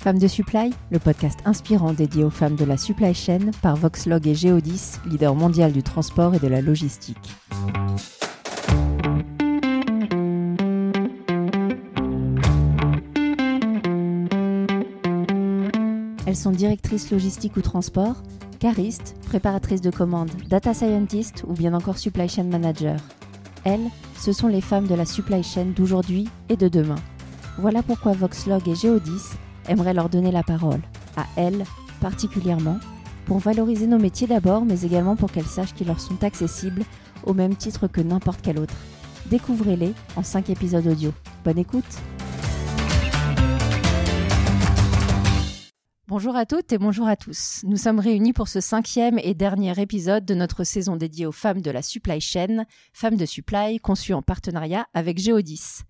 [0.00, 4.28] Femmes de Supply, le podcast inspirant dédié aux femmes de la supply chain par Voxlog
[4.28, 7.16] et Geodis, leader mondial du transport et de la logistique.
[16.26, 18.22] Elles sont directrices logistique ou transport,
[18.60, 22.96] caristes, préparatrices de commandes, data scientists ou bien encore supply chain manager.
[23.64, 27.00] Elles, ce sont les femmes de la supply chain d'aujourd'hui et de demain.
[27.58, 29.34] Voilà pourquoi Voxlog et Geodis
[29.68, 30.80] aimeraient leur donner la parole,
[31.16, 31.64] à elles
[32.00, 32.78] particulièrement,
[33.26, 36.84] pour valoriser nos métiers d'abord, mais également pour qu'elles sachent qu'ils leur sont accessibles
[37.24, 38.74] au même titre que n'importe quel autre.
[39.26, 41.12] Découvrez-les en 5 épisodes audio.
[41.44, 41.84] Bonne écoute
[46.06, 47.60] Bonjour à toutes et bonjour à tous.
[47.64, 51.60] Nous sommes réunis pour ce cinquième et dernier épisode de notre saison dédiée aux femmes
[51.60, 55.80] de la supply chain, femmes de supply, conçue en partenariat avec Geodis.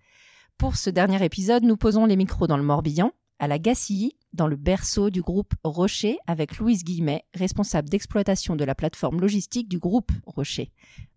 [0.57, 4.47] Pour ce dernier épisode, nous posons les micros dans le Morbihan, à la Gacilly, dans
[4.47, 9.79] le berceau du groupe Rocher, avec Louise Guillemet, responsable d'exploitation de la plateforme logistique du
[9.79, 10.71] groupe Rocher.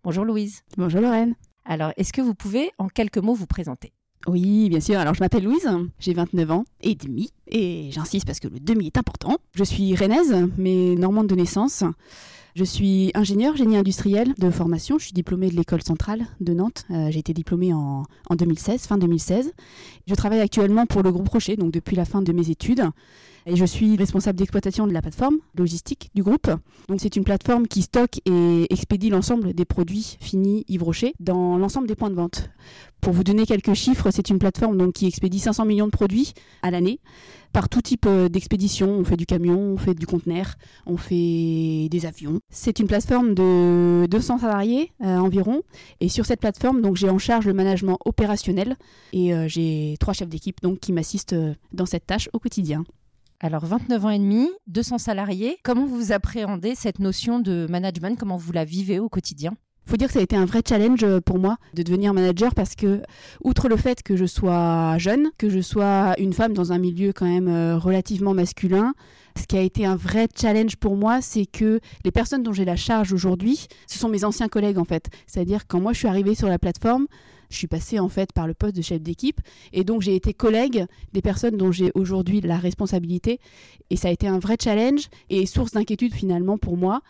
[0.05, 0.63] Bonjour Louise.
[0.77, 1.35] Bonjour Lorraine.
[1.65, 3.93] Alors, est-ce que vous pouvez en quelques mots vous présenter?
[4.29, 4.99] Oui, bien sûr.
[5.01, 8.87] Alors, je m'appelle Louise, j'ai 29 ans et demi, et j'insiste parce que le demi
[8.87, 9.39] est important.
[9.55, 11.83] Je suis rennaise, mais normande de naissance.
[12.55, 14.99] Je suis ingénieure génie industriel de formation.
[14.99, 16.85] Je suis diplômée de l'école centrale de Nantes.
[16.91, 19.55] Euh, j'ai été diplômée en, en 2016, fin 2016.
[20.07, 22.85] Je travaille actuellement pour le groupe Rocher, donc depuis la fin de mes études.
[23.47, 26.49] Je suis responsable d'exploitation de la plateforme logistique du groupe.
[26.89, 31.59] Donc c'est une plateforme qui stocke et expédie l'ensemble des produits finis Yves Rocher dans
[31.59, 32.51] l'ensemble des points de vente.
[33.01, 36.35] Pour vous donner quelques chiffres, c'est une plateforme donc, qui expédie 500 millions de produits
[36.63, 37.01] à l'année
[37.53, 38.89] par tout type euh, d'expédition.
[38.89, 40.55] On fait du camion, on fait du conteneur,
[40.87, 42.39] on fait des avions.
[42.49, 45.63] C'est une plateforme de 200 salariés euh, environ.
[46.01, 48.77] Et sur cette plateforme, donc j'ai en charge le management opérationnel
[49.13, 51.35] et euh, j'ai trois chefs d'équipe donc qui m'assistent
[51.73, 52.85] dans cette tâche au quotidien.
[53.45, 55.59] Alors 29 ans et demi, 200 salariés.
[55.65, 58.17] Comment vous appréhendez cette notion de management?
[58.17, 59.55] Comment vous la vivez au quotidien?
[59.85, 62.77] Faut dire que ça a été un vrai challenge pour moi de devenir manager parce
[62.77, 63.03] que,
[63.43, 67.13] outre le fait que je sois jeune, que je sois une femme dans un milieu
[67.13, 68.95] quand même euh, relativement masculin,
[69.37, 72.65] ce qui a été un vrai challenge pour moi, c'est que les personnes dont j'ai
[72.65, 75.11] la charge aujourd'hui, ce sont mes anciens collègues en fait.
[75.27, 77.09] C'est-à-dire quand moi je suis arrivée sur la plateforme,
[77.53, 79.41] je suis passée en fait par le poste de chef d'équipe
[79.73, 83.41] et donc j'ai été collègue des personnes dont j'ai aujourd'hui la responsabilité
[83.91, 87.03] et ça a été un vrai challenge et source d'inquiétude finalement pour moi.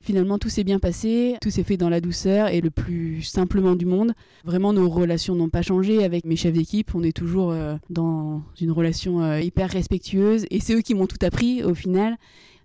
[0.00, 3.74] Finalement, tout s'est bien passé, tout s'est fait dans la douceur et le plus simplement
[3.74, 4.12] du monde.
[4.44, 6.94] Vraiment, nos relations n'ont pas changé avec mes chefs d'équipe.
[6.94, 11.06] On est toujours euh, dans une relation euh, hyper respectueuse et c'est eux qui m'ont
[11.06, 12.16] tout appris au final.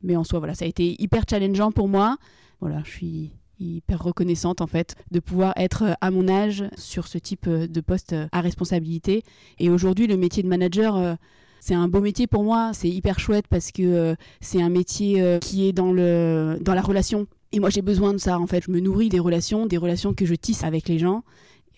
[0.03, 2.17] Mais en soi, voilà, ça a été hyper challengeant pour moi.
[2.61, 3.31] Voilà, je suis
[3.63, 7.67] hyper reconnaissante en fait de pouvoir être euh, à mon âge sur ce type euh,
[7.67, 9.23] de poste euh, à responsabilité.
[9.59, 11.17] Et aujourd'hui, le métier de manager,
[11.59, 12.71] c'est un beau métier pour moi.
[12.73, 17.27] C'est hyper chouette parce que c'est un métier qui est dans, le, dans la relation.
[17.51, 18.63] Et moi, j'ai besoin de ça en fait.
[18.65, 21.23] Je me nourris des relations, des relations que je tisse avec les gens.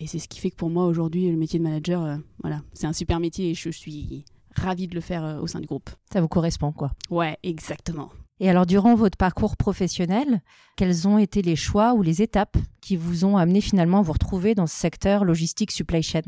[0.00, 2.86] Et c'est ce qui fait que pour moi, aujourd'hui, le métier de manager, voilà, c'est
[2.86, 5.90] un super métier et je suis ravie de le faire au sein du groupe.
[6.12, 6.92] Ça vous correspond, quoi.
[7.10, 8.10] Ouais, exactement.
[8.38, 10.40] Et alors, durant votre parcours professionnel,
[10.76, 14.12] quels ont été les choix ou les étapes qui vous ont amené finalement à vous
[14.12, 16.22] retrouver dans ce secteur logistique supply chain?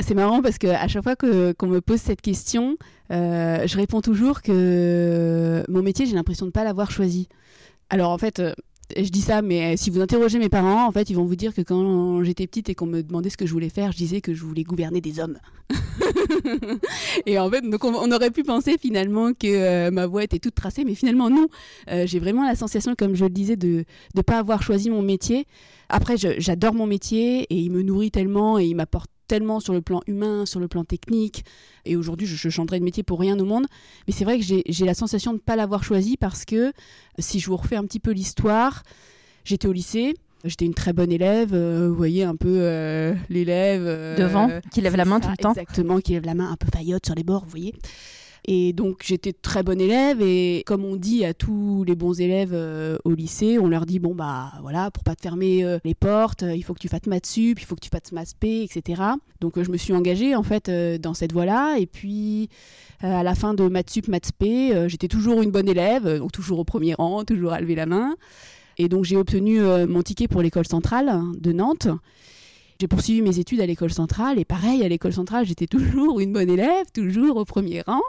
[0.00, 2.76] C'est marrant parce que à chaque fois qu'on me pose cette question,
[3.12, 7.28] euh, je réponds toujours que mon métier, j'ai l'impression de ne pas l'avoir choisi.
[7.90, 8.54] Alors en fait, euh,
[8.96, 11.54] je dis ça, mais si vous interrogez mes parents, en fait, ils vont vous dire
[11.54, 14.20] que quand j'étais petite et qu'on me demandait ce que je voulais faire, je disais
[14.20, 15.38] que je voulais gouverner des hommes.
[17.26, 20.54] et en fait, donc on, aurait pu penser finalement que euh, ma voie était toute
[20.54, 21.46] tracée, mais finalement non.
[21.90, 23.84] Euh, j'ai vraiment la sensation, comme je le disais, de
[24.14, 25.46] ne pas avoir choisi mon métier.
[25.88, 29.80] Après, j'adore mon métier et il me nourrit tellement et il m'apporte tellement sur le
[29.80, 31.44] plan humain, sur le plan technique.
[31.84, 33.66] Et aujourd'hui, je, je changerais de métier pour rien au monde.
[34.06, 36.72] Mais c'est vrai que j'ai la sensation de ne pas l'avoir choisi parce que,
[37.18, 38.82] si je vous refais un petit peu l'histoire,
[39.44, 40.14] j'étais au lycée.
[40.44, 43.84] J'étais une très bonne élève, euh, vous voyez un peu euh, l'élève...
[43.86, 45.52] Euh, Devant, qui lève la main tout le temps.
[45.52, 47.74] Exactement, qui lève la main un peu faillotte sur les bords, vous voyez.
[48.46, 52.52] Et donc j'étais très bonne élève et comme on dit à tous les bons élèves
[52.52, 55.94] euh, au lycée, on leur dit bon bah voilà pour pas te fermer euh, les
[55.94, 58.34] portes, euh, il faut que tu fasses maths sup, il faut que tu fasses maths
[58.38, 59.00] p, etc.
[59.40, 60.70] Donc je me suis engagée en fait
[61.00, 62.50] dans cette voie-là et puis
[63.00, 66.58] à la fin de maths sup, maths p, j'étais toujours une bonne élève, donc toujours
[66.58, 68.14] au premier rang, toujours à lever la main.
[68.76, 71.88] Et donc j'ai obtenu mon ticket pour l'école centrale de Nantes.
[72.84, 76.34] J'ai poursuivi mes études à l'école centrale et pareil, à l'école centrale, j'étais toujours une
[76.34, 78.02] bonne élève, toujours au premier rang.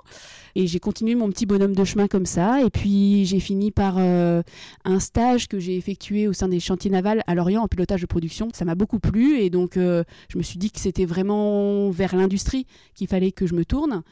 [0.53, 2.61] Et j'ai continué mon petit bonhomme de chemin comme ça.
[2.61, 4.43] Et puis j'ai fini par euh,
[4.83, 8.05] un stage que j'ai effectué au sein des chantiers navals à Lorient en pilotage de
[8.05, 8.49] production.
[8.51, 12.13] Ça m'a beaucoup plu et donc euh, je me suis dit que c'était vraiment vers
[12.13, 14.03] l'industrie qu'il fallait que je me tourne.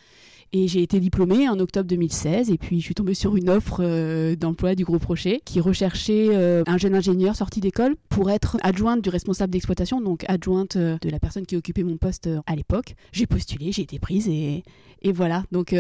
[0.56, 3.78] Et j'ai été diplômée en octobre 2016 et puis je suis tombée sur une offre
[3.80, 8.58] euh, d'emploi du groupe Rocher qui recherchait euh, un jeune ingénieur sorti d'école pour être
[8.62, 12.56] adjointe du responsable d'exploitation, donc adjointe euh, de la personne qui occupait mon poste à
[12.56, 12.94] l'époque.
[13.14, 14.64] J'ai postulé, j'ai été prise et,
[15.02, 15.44] et voilà.
[15.52, 15.74] Donc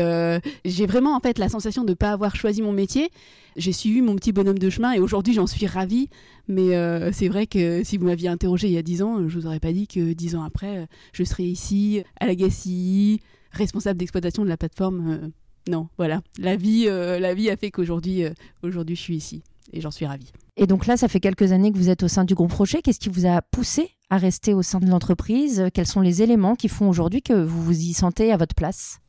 [0.65, 3.11] j'ai vraiment en fait la sensation de ne pas avoir choisi mon métier.
[3.55, 6.09] J'ai suivi mon petit bonhomme de chemin et aujourd'hui j'en suis ravie.
[6.47, 6.71] Mais
[7.13, 9.59] c'est vrai que si vous m'aviez interrogé il y a dix ans, je vous aurais
[9.59, 13.21] pas dit que dix ans après, je serais ici à la GACI
[13.53, 15.09] responsable d'exploitation de la plateforme.
[15.09, 15.27] Euh,
[15.67, 16.21] non, voilà.
[16.37, 18.31] La vie, euh, la vie a fait qu'aujourd'hui, euh,
[18.63, 20.31] aujourd'hui, je suis ici et j'en suis ravie.
[20.57, 22.81] Et donc là, ça fait quelques années que vous êtes au sein du groupe Rocher.
[22.81, 25.65] Qu'est-ce qui vous a poussé à rester au sein de l'entreprise?
[25.73, 28.99] Quels sont les éléments qui font aujourd'hui que vous vous y sentez à votre place?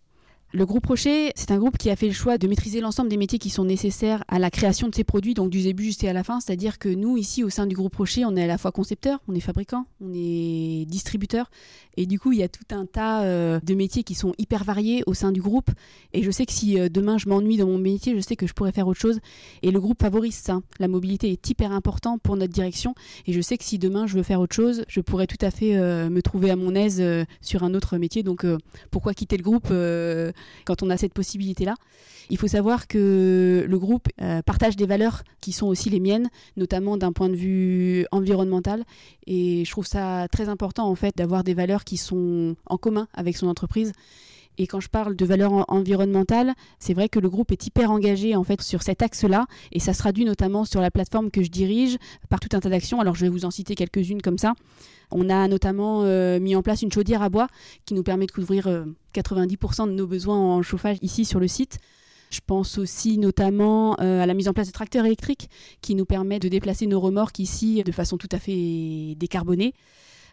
[0.55, 3.17] Le groupe Rocher, c'est un groupe qui a fait le choix de maîtriser l'ensemble des
[3.17, 6.23] métiers qui sont nécessaires à la création de ses produits, donc du début jusqu'à la
[6.23, 6.39] fin.
[6.39, 9.21] C'est-à-dire que nous, ici, au sein du groupe Rocher, on est à la fois concepteur,
[9.27, 11.51] on est fabricant, on est distributeur.
[11.97, 14.63] Et du coup, il y a tout un tas euh, de métiers qui sont hyper
[14.63, 15.71] variés au sein du groupe.
[16.13, 18.47] Et je sais que si euh, demain je m'ennuie dans mon métier, je sais que
[18.47, 19.19] je pourrais faire autre chose.
[19.63, 20.61] Et le groupe favorise ça.
[20.79, 22.95] La mobilité est hyper important pour notre direction.
[23.27, 25.51] Et je sais que si demain je veux faire autre chose, je pourrais tout à
[25.51, 27.03] fait euh, me trouver à mon aise
[27.41, 28.23] sur un autre métier.
[28.23, 28.47] Donc
[28.93, 29.73] pourquoi quitter le groupe
[30.65, 31.75] quand on a cette possibilité-là.
[32.31, 36.31] Il faut savoir que le groupe euh, partage des valeurs qui sont aussi les miennes,
[36.57, 38.85] notamment d'un point de vue environnemental.
[39.27, 43.09] Et je trouve ça très important en fait d'avoir des valeurs qui sont en commun
[43.15, 43.93] avec son entreprise.
[44.59, 48.37] Et quand je parle de valeurs environnementales, c'est vrai que le groupe est hyper engagé
[48.37, 51.51] en fait sur cet axe-là, et ça se traduit notamment sur la plateforme que je
[51.51, 51.97] dirige
[52.29, 53.01] par tout un tas d'actions.
[53.01, 54.55] Alors je vais vous en citer quelques-unes comme ça.
[55.11, 57.49] On a notamment euh, mis en place une chaudière à bois
[57.85, 58.69] qui nous permet de couvrir
[59.15, 61.79] 90% euh, de nos besoins en chauffage ici sur le site.
[62.31, 65.49] Je pense aussi notamment euh, à la mise en place de tracteurs électriques
[65.83, 69.75] qui nous permet de déplacer nos remorques ici de façon tout à fait décarbonée.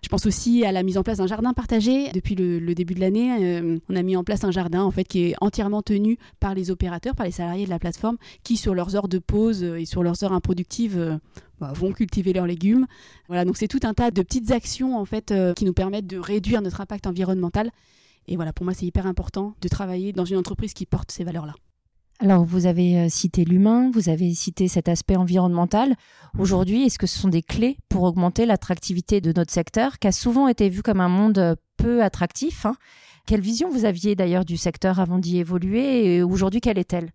[0.03, 2.11] Je pense aussi à la mise en place d'un jardin partagé.
[2.11, 5.29] Depuis le, début de l'année, on a mis en place un jardin en fait qui
[5.29, 8.95] est entièrement tenu par les opérateurs, par les salariés de la plateforme, qui sur leurs
[8.95, 11.19] heures de pause et sur leurs heures improductives
[11.61, 12.87] bah, vont cultiver leurs légumes.
[13.27, 16.07] Voilà, donc c'est tout un tas de petites actions en fait euh, qui nous permettent
[16.07, 17.69] de réduire notre impact environnemental.
[18.27, 21.23] Et voilà, pour moi, c'est hyper important de travailler dans une entreprise qui porte ces
[21.23, 21.53] valeurs-là.
[22.23, 25.95] Alors, vous avez euh, cité l'humain, vous avez cité cet aspect environnemental.
[26.37, 30.11] Aujourd'hui, est-ce que ce sont des clés pour augmenter l'attractivité de notre secteur, qui a
[30.11, 32.75] souvent été vu comme un monde euh, peu attractif hein?
[33.25, 37.09] Quelle vision vous aviez d'ailleurs du secteur avant d'y évoluer et aujourd'hui, quelle est-elle?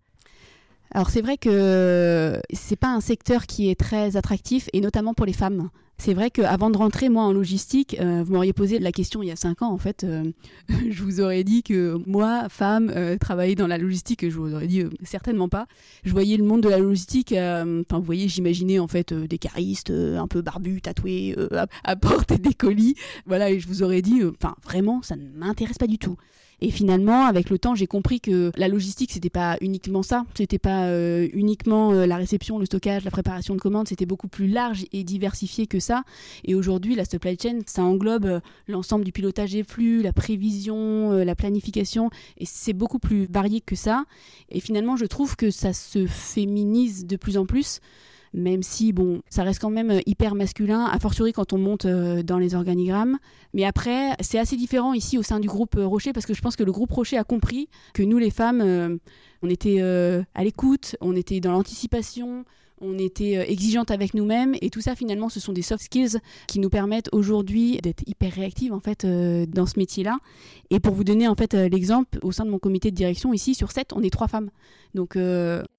[0.92, 5.26] Alors c'est vrai que c'est pas un secteur qui est très attractif et notamment pour
[5.26, 5.68] les femmes.
[5.98, 9.28] C'est vrai qu'avant de rentrer moi en logistique, euh, vous m'auriez posé la question il
[9.28, 10.30] y a cinq ans en fait, euh,
[10.90, 14.66] je vous aurais dit que moi, femme, euh, travailler dans la logistique, je vous aurais
[14.66, 15.66] dit certainement pas.
[16.04, 19.90] Je voyais le monde de la logistique, enfin vous voyez, j'imaginais en fait des caristes
[19.90, 21.94] un peu barbus, tatoués, à, à,
[22.38, 22.94] des colis,
[23.24, 26.16] voilà, et je vous aurais dit, enfin vraiment, ça ne m'intéresse pas du tout.
[26.62, 30.24] Et finalement, avec le temps, j'ai compris que la logistique, c'était pas uniquement ça.
[30.34, 33.88] C'était pas euh, uniquement euh, la réception, le stockage, la préparation de commandes.
[33.88, 36.04] C'était beaucoup plus large et diversifié que ça.
[36.44, 41.12] Et aujourd'hui, la supply chain, ça englobe euh, l'ensemble du pilotage des flux, la prévision,
[41.12, 42.10] la planification.
[42.38, 44.04] Et c'est beaucoup plus varié que ça.
[44.48, 47.80] Et finalement, je trouve que ça se féminise de plus en plus
[48.36, 51.86] même si bon, ça reste quand même euh, hyper masculin, a fortiori quand on monte
[51.86, 53.18] euh, dans les organigrammes.
[53.54, 56.42] Mais après, c'est assez différent ici au sein du groupe euh, Rocher parce que je
[56.42, 58.98] pense que le groupe Rocher a compris que nous les femmes,
[59.42, 62.44] on était à l'écoute, on était dans l'anticipation,
[62.80, 66.18] on était euh, exigeante avec nous-mêmes et tout ça finalement ce sont des soft skills
[66.46, 70.18] qui nous permettent aujourd'hui d'être hyper réactives en fait euh, dans ce métier-là.
[70.70, 73.32] Et pour vous donner en fait euh, l'exemple au sein de mon comité de direction
[73.32, 74.50] ici sur 7, on est trois femmes.
[74.94, 75.18] Donc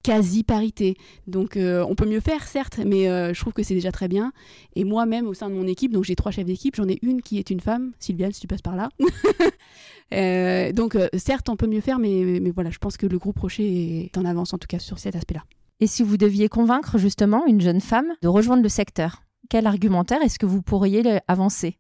[0.04, 0.96] quasi parité.
[1.26, 4.32] Donc on peut mieux faire certes, mais je trouve que c'est déjà très bien.
[4.76, 7.24] Et moi-même au sein de mon équipe, donc j'ai trois chefs d'équipe, j'en ai une
[7.24, 8.90] qui est une femme, Sylviane si tu passes par là.
[10.72, 14.06] donc certes on peut mieux faire, mais, mais voilà, je pense que le groupe Rocher
[14.06, 15.44] est en avance en tout cas sur cet aspect-là.
[15.80, 20.22] Et si vous deviez convaincre justement une jeune femme de rejoindre le secteur, quel argumentaire
[20.24, 21.78] est-ce que vous pourriez avancer?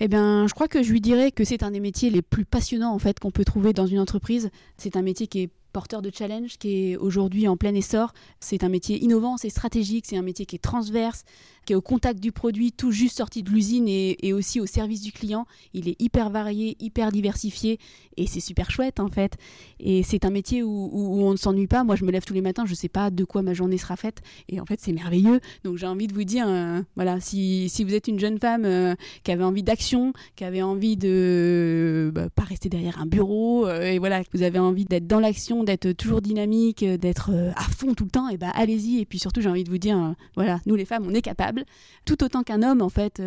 [0.00, 2.44] Eh bien, je crois que je lui dirais que c'est un des métiers les plus
[2.44, 4.50] passionnants en fait qu'on peut trouver dans une entreprise.
[4.76, 8.12] C'est un métier qui est porteur de challenge, qui est aujourd'hui en plein essor.
[8.38, 11.24] C'est un métier innovant, c'est stratégique, c'est un métier qui est transverse,
[11.68, 15.02] qui est au contact du produit, tout juste sorti de l'usine et, aussi au service
[15.02, 15.44] du client.
[15.74, 17.78] Il est hyper varié, hyper diversifié
[18.16, 19.36] et c'est super chouette en fait.
[19.78, 21.84] Et c'est un métier où, on ne s'ennuie pas.
[21.84, 23.76] Moi, je me lève tous les matins, je ne sais pas de quoi ma journée
[23.76, 25.40] sera faite et en fait, c'est merveilleux.
[25.62, 28.64] Donc, j'ai envie de vous dire, euh, voilà, si, si, vous êtes une jeune femme
[28.64, 33.66] euh, qui avait envie d'action, qui avait envie de bah, pas rester derrière un bureau
[33.66, 37.64] euh, et voilà, que vous avez envie d'être dans l'action, d'être toujours dynamique, d'être à
[37.64, 39.00] fond tout le temps, et ben allez-y.
[39.00, 41.57] Et puis surtout, j'ai envie de vous dire, voilà, nous les femmes, on est capables,
[42.04, 43.22] tout autant qu'un homme en fait.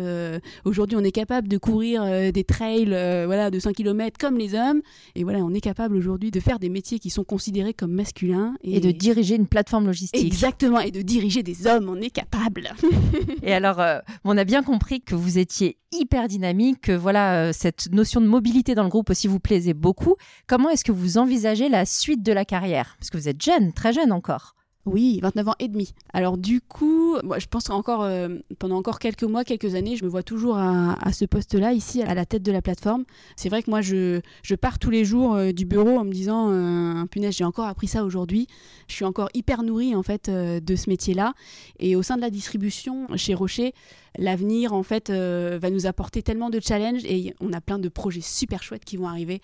[0.64, 4.82] Aujourd'hui, on est capable de courir des trails, voilà, de 100 km comme les hommes.
[5.14, 8.54] Et voilà, on est capable aujourd'hui de faire des métiers qui sont considérés comme masculins.
[8.62, 10.24] Et, de diriger une plateforme logistique.
[10.24, 12.70] Exactement, et de diriger des hommes, on est capable.
[13.42, 17.52] et alors, euh, on a bien compris que vous étiez hyper dynamique, que voilà, euh,
[17.52, 20.16] cette notion de mobilité dans le groupe aussi vous plaisait beaucoup.
[20.46, 22.96] Comment est-ce que vous envisagez la suite de la carrière?
[22.98, 24.54] Parce que vous êtes jeune, très jeune encore.
[24.84, 25.94] Oui, 29 ans et demi.
[26.12, 30.04] Alors du coup, moi, je pense encore euh, pendant encore quelques mois, quelques années, je
[30.04, 33.04] me vois toujours à, ce poste-là, ici, à la tête de la plateforme.
[33.36, 36.10] C'est vrai que moi, je, je pars tous les jours euh, du bureau en me
[36.10, 38.48] disant, euh, punaise, j'ai encore appris ça aujourd'hui.
[38.88, 41.34] Je suis encore hyper nourrie en fait de ce métier-là.
[41.78, 43.74] Et au sein de la distribution, chez Rocher,
[44.18, 48.20] l'avenir en fait va nous apporter tellement de challenges et on a plein de projets
[48.20, 49.40] super chouettes qui vont arriver.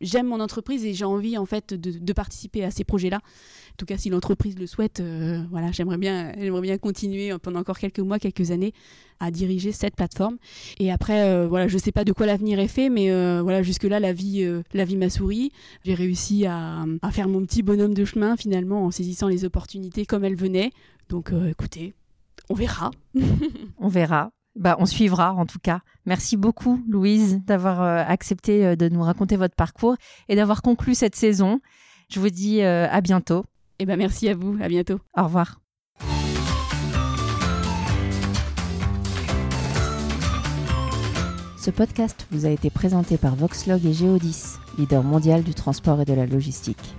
[0.00, 3.16] J'aime mon entreprise et j'ai envie en fait de, participer à ces projets-là.
[3.72, 7.60] En tout cas, si l'entreprise le souhaite, euh, voilà, j'aimerais bien, j'aimerais bien continuer pendant
[7.60, 8.74] encore quelques mois, quelques années
[9.18, 10.36] à diriger cette plateforme.
[10.78, 13.62] Et après, euh, voilà, je sais pas de quoi l'avenir est fait, mais euh, voilà,
[13.62, 15.52] jusque là, la vie, la vie m'a souri.
[15.84, 20.24] J'ai réussi à, faire mon petit bonhomme de chemin finalement en saisissant les opportunités comme
[20.24, 20.70] elles venaient.
[21.08, 21.94] Donc, écoutez,
[22.52, 22.90] on verra.
[23.78, 24.30] on verra.
[24.54, 25.80] Bah, on suivra en tout cas.
[26.04, 29.96] Merci beaucoup Louise d'avoir accepté de nous raconter votre parcours
[30.28, 31.60] et d'avoir conclu cette saison.
[32.10, 33.46] Je vous dis à bientôt.
[33.78, 34.98] Eh ben merci à vous, à bientôt.
[35.16, 35.62] Au revoir.
[41.62, 46.04] Ce podcast vous a été présenté par Voxlog et Geodis, leader mondial du transport et
[46.04, 46.96] de la logistique.